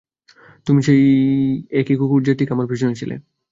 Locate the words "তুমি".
0.67-0.81